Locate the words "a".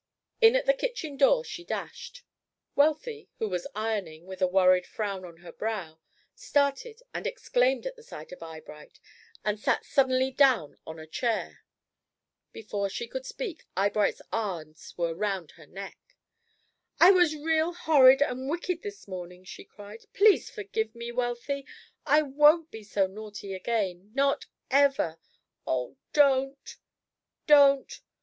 4.41-4.47, 10.97-11.05